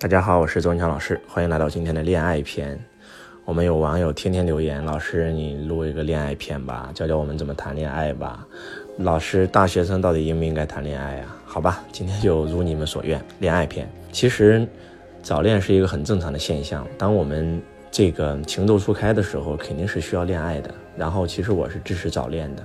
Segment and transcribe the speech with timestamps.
[0.00, 2.78] 大家好，我是周文强老师，欢迎来到今天的恋爱篇。
[3.44, 8.46] 我们有网友天天留言，老师你录一个恋爱篇吧，教教我们怎么谈恋爱吧。
[8.98, 11.24] 老师，大学生到底应不应该谈恋爱呀？
[11.44, 13.90] 好吧，今天就如你们所愿，恋爱篇。
[14.12, 14.64] 其实，
[15.20, 16.86] 早恋是一个很正常的现象。
[16.96, 20.72] 当我们这个情窦初开的时候，肯定是需要恋爱的。
[20.96, 22.64] 然后，其实我是支持早恋的。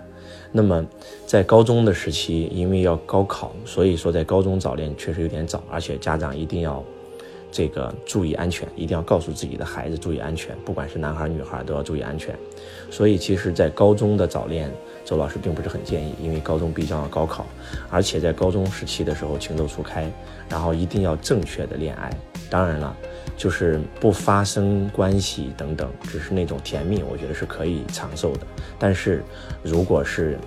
[0.51, 0.85] 那么，
[1.25, 6.83] 在高中的时期，因为要高考，所以说在高中早恋确实有点早，而且家长一定要。
[7.53, 12.35] 这个注意安全，一定要告诉自己的孩子注意安全，不管是男孩女孩都要注意安全。
[12.89, 14.71] 所以，其实，在高中的早恋，
[15.05, 17.45] 周老师并不是很建议，因为高中必将要高考，
[17.91, 20.11] 而且在高中时期的时候情窦初开，
[20.49, 22.09] 然后一定要正确的恋爱。
[22.49, 22.97] 当然了，
[23.37, 28.41] 就是不发生关系等等，只是那种甜蜜，我觉得是可以长寿的。
[28.79, 29.23] 但是，
[29.61, 30.39] 如果是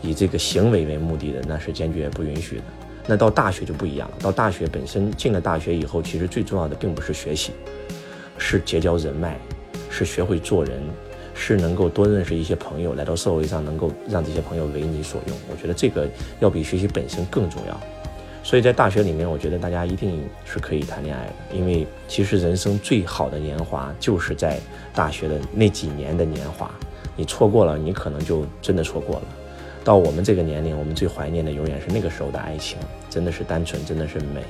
[0.00, 2.62] 以这个行为为目的的，那是坚决不允许的。
[3.06, 4.16] 那到大学就不一样了。
[4.20, 7.52] 到大学本身进了大学以后，其实最重要的并不是学习，
[8.36, 9.38] 是结交人脉，
[9.88, 10.80] 是学会做人，
[11.34, 15.36] 是能够多认识一些朋友，来到社会上能够让这些朋友为你所用。
[15.50, 16.08] 我觉得这个
[16.40, 17.80] 要比学习本身更重要。
[18.42, 24.58] 所以在大学里面，我觉得大家一定是可以谈恋爱的，因为其实人生最好的年华就是在
[24.94, 26.70] 大学的那几年的年华，
[27.16, 29.22] 你错过了，你可能就真的错过了。
[29.86, 32.76] 到我们这个年龄，我们最怀念的永远是那个时候的爱情，
[33.08, 34.42] 真的是单纯，真的是美，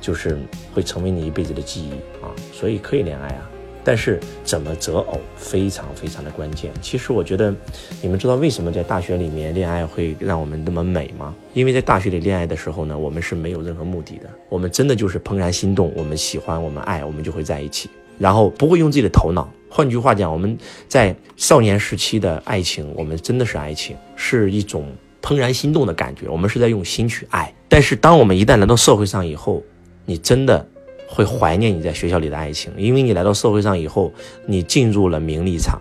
[0.00, 0.38] 就是
[0.72, 1.92] 会成为你一辈子的记忆
[2.24, 2.32] 啊！
[2.50, 3.50] 所以可以恋爱啊，
[3.84, 6.72] 但是怎么择偶非常非常的关键。
[6.80, 7.54] 其实我觉得，
[8.00, 11.34] 你们知道为什么在大学里面恋爱会让我们那么美吗？
[11.52, 17.90] 因为在大学里恋爱的时候呢，我们是没有任何目的的，我们真的就是怦然心动，我们喜欢，我们爱，我们就会在一起。
[18.20, 19.50] 然后不会用自己的头脑。
[19.70, 26.28] 换句话讲，我们在少年时期的爱情，我们真的是爱情，是一种怦然心动的感觉。
[26.28, 27.52] 我们是在用心去爱。
[27.68, 29.62] 但是，当我们一旦来到社会上以后，
[30.04, 30.66] 你真的
[31.06, 34.12] 会怀念你在学校里的爱情，因为你来到社会上以后，
[34.44, 35.80] 你进入了名利场，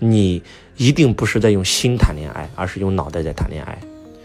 [0.00, 0.42] 你
[0.76, 3.78] 一定不是在用心谈恋爱，而是用脑袋在谈恋爱。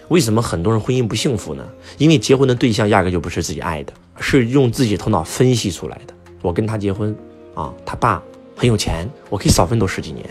[0.07, 1.63] 为什么很多人婚姻不幸福呢？
[1.99, 6.13] 因为结婚的对象压根就不是自己爱的，是用自己头脑分析出来的。
[6.41, 7.15] 我跟他结婚。
[7.55, 8.21] 啊，他爸
[8.55, 10.23] 很有钱，我可以少奋斗十几年，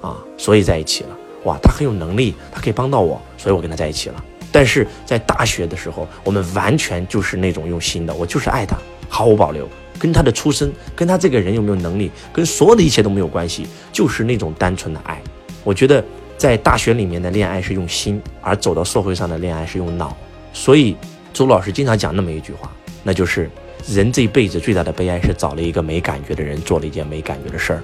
[0.00, 1.10] 啊，所以在一起了。
[1.44, 4.24] 哇，他很有能力，他可以帮到我，所以我跟他在一起了。
[4.52, 8.76] 但是在大学的时候，我们完全就是那种用心的，我就是爱他，
[9.08, 15.20] 毫无保留，跟他的出身，跟他这个人有没有能力，跟所有的一切都没有关系，就是那种单纯的爱。
[15.64, 16.04] 我觉得
[16.36, 20.16] 在大学里面的恋爱是用心，而走到社会上的恋爱是用脑。
[20.52, 20.96] 所以
[21.32, 22.70] 周老师经常讲那么一句话，
[23.02, 23.50] 那就是。
[23.88, 27.82] 人这一辈子最大的悲哀是找了一个没感觉的人，做了一件没感觉的事儿。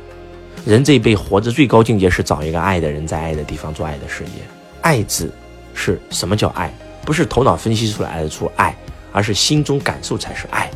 [0.65, 4.43] 人这一辈活着最高境界是找一个爱的人，在爱的地方做爱的事业。
[4.81, 5.33] 爱字
[5.75, 6.73] 是什么叫爱？
[7.05, 8.77] 不是头脑分析出来的出爱，
[9.13, 10.71] 而是心中感受才是爱。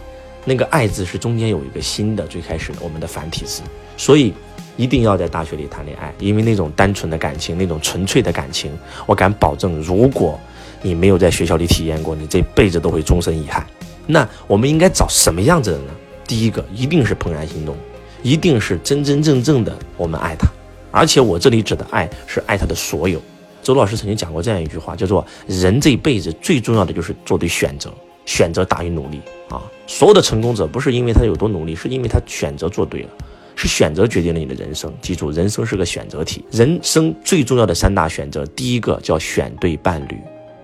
[0.45, 3.63] 那个爱字是中间有一个心的，最开始的我们的繁体字。
[3.97, 4.33] 所以
[4.77, 8.71] 一定要在大学里谈恋爱，因为那种单纯的感情，那种纯粹的感情，
[9.07, 10.39] 我敢保证，如果
[10.83, 13.67] 你没有在学校里体验过，你这辈子都会终身遗憾。
[14.11, 15.93] 那我们应该找什么样子的呢？
[16.27, 17.77] 第一个一定是怦然心动，
[18.23, 20.49] 一定是真真正正的我们爱他，
[20.91, 23.21] 而且我这里指的爱是爱他的所有。
[23.63, 27.93] 周老师曾经讲过这样一句话，叫做人这一辈子最重要的就是做对选择，
[28.25, 29.63] 选择大于努力啊！
[29.87, 33.09] 所有的成功者不是因为他有多努力，是因为他选择做对了，
[33.55, 34.93] 是选择决定了你的人生。
[35.03, 40.17] 记住，人生是个选择题，人生最重要的三大选择，第一个叫选对伴侣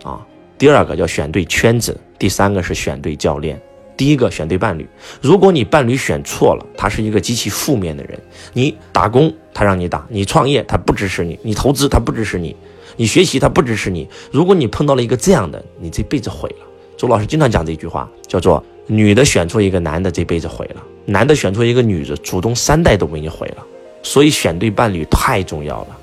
[0.03, 0.25] 啊。
[0.57, 3.61] 第二个叫选对圈子，第三个是选对教练。
[3.97, 4.87] 第一个选对伴侣，
[5.23, 8.21] 如果你伴侣选错了，他是一个极其负面的人。
[8.53, 12.55] 你打工他让你打，你创业他不支持你，你投资他不支持你，
[12.97, 14.07] 你学习他不支持你。
[14.31, 16.67] 如果你碰到了一个这样的，你这辈子毁了。
[16.99, 23.65] 周老师经常讲这句话，叫做女的选错一个男的，这辈子毁了；男的选错一个女的，祖宗三代都给你毁了。
[24.03, 25.97] 所以选对伴侣太重要了。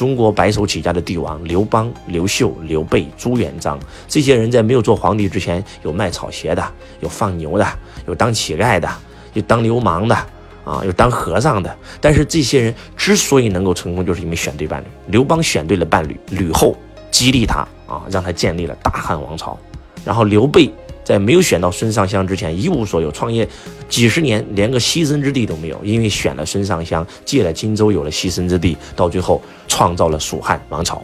[0.00, 7.68] 中国白手起家的帝王刘邦、刘秀、刘备、朱元璋，这些人在没有做皇帝之前，有卖草鞋的，有放牛的，
[8.06, 8.88] 有当乞丐的，
[9.34, 10.16] 有当流氓的，
[10.64, 11.76] 啊，有当和尚的。
[12.00, 14.86] 但是这些人之所以能够成功，就是因为选对伴侣。
[15.08, 16.74] 刘邦选对了伴侣吕后，
[17.10, 19.58] 激励他啊，让他建立了大汉王朝。
[20.02, 20.72] 然后刘备。
[21.02, 23.48] 在没有选到孙尚香之前，一无所有，创业
[23.88, 25.80] 几十年，连个栖身之地都没有。
[25.82, 31.02] 因为选了孙尚香，借了荆州，有了栖身之地，到最后创造了蜀汉王朝。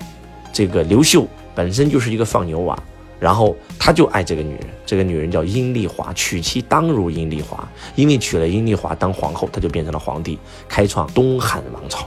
[0.53, 2.79] 这个刘秀本身就是一个放牛娃，
[3.19, 7.67] 然后他就爱这个女人，这个女人叫阴丽华，娶妻当如阴丽华。
[7.95, 10.39] 因为娶了阴丽华当皇后，他就变成了皇帝，
[10.69, 12.07] 开创东汉王朝。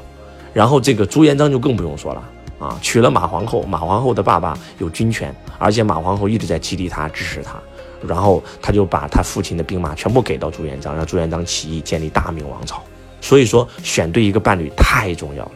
[0.54, 2.30] 然后这个朱元璋就更不用说了。
[2.60, 7.58] 啊，娶了马皇后，马皇后的爸爸有军权，而且马皇后一直在激励他、支持他。
[8.08, 12.84] 然后他就把他父亲的兵马全部给到朱元璋，让朱元璋起义建立大明王朝。
[13.22, 15.52] 所以说，选对一个伴侣太重要了。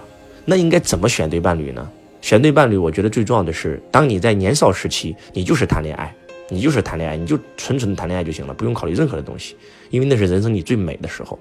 [0.46, 1.90] 那应该怎么选对伴侣呢？
[2.22, 6.14] 选对伴侣，我觉得最重要的是，当你在年少时期，你就是谈恋爱，
[6.50, 9.56] 你就是谈恋爱，你就纯纯的谈恋爱就行了，不用考虑任何的东西，
[9.90, 11.38] 因为那是人生你最美的时候。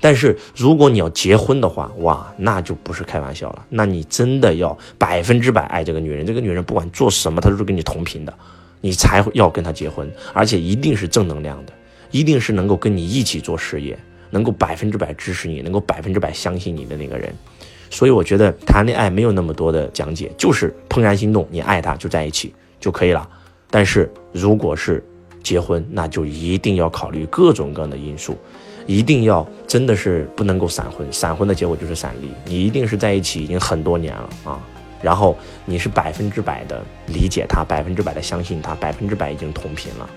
[0.00, 8.34] 但是如果你要结婚的话，哇，那就不是开玩笑了，那你真的要百分之百爱这个女人，这个女人不管做什么，她都是跟你同频的，
[8.82, 11.72] 你才要跟他结婚，而且一定是正能量的，
[12.10, 13.98] 一定是能够跟你一起做事业。
[14.34, 17.30] 能够百分之百支持你，能够百分之百相信你的那个人，
[17.90, 23.28] 所以我觉得谈恋爱没有那么多的讲解，就是怦然心动，你爱他就在一起就可以了。
[23.70, 25.04] 但是如果是
[25.42, 28.34] 结婚，那就一定要考虑各种各样的因素，
[28.86, 32.30] 一定要真的是不能够闪婚，闪婚的结果就是闪离。
[32.46, 34.58] 你一定是在一起已经很多年了啊，
[35.02, 40.08] 然后你是百分之百的理解他，百分之百的相信他，百分之百已经同频了。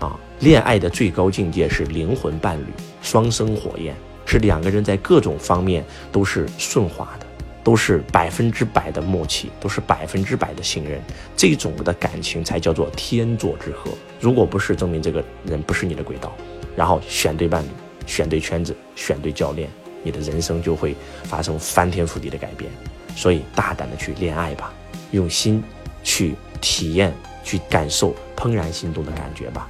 [0.00, 2.66] 啊，恋爱的最高境界是灵魂伴侣，
[3.00, 3.94] 双生火焰，
[4.26, 5.82] 是两个人在各种方面
[6.12, 7.26] 都是顺滑的，
[7.64, 11.00] 都是百分之百的默契，都是百分之百的信任，
[11.34, 13.90] 这种的感情才叫做天作之合。
[14.20, 16.30] 如果不是，证明这个人不是你的轨道。
[16.76, 17.68] 然后选对伴侣，
[18.06, 19.66] 选对圈子，选对教练，
[20.02, 22.70] 你的人生就会发生翻天覆地的改变。
[23.16, 24.72] 所以大胆的去恋爱吧，
[25.10, 25.64] 用心
[26.04, 29.68] 去体验，去感受怦然心动的感觉吧。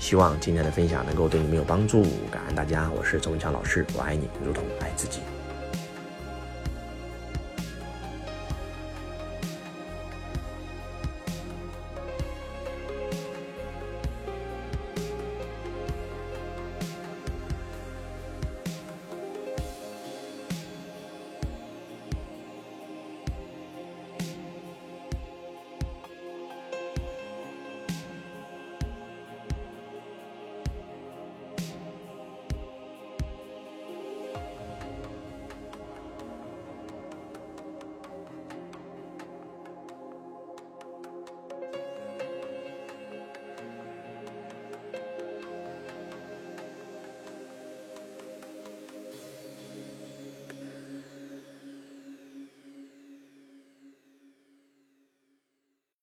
[0.00, 5.20] 希望今天的分享能够对你们有帮助，感恩大家，我是周文强老师，我爱你如同爱自己。